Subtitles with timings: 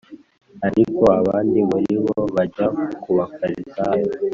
[0.67, 2.67] ariko abandi muri bo bajya
[3.01, 4.09] ku Bafarisayo